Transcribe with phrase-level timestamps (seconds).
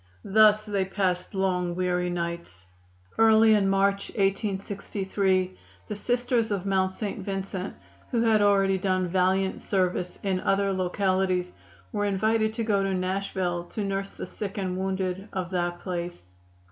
[0.25, 2.65] Thus they passed long, weary nights.
[3.19, 5.55] Early in March, 1863,
[5.87, 7.19] the Sisters of Mount St.
[7.19, 7.75] Vincent,
[8.09, 11.53] who had already done valiant service in other localities,
[11.91, 16.23] were invited to go to Nashville to nurse the sick and wounded of that place.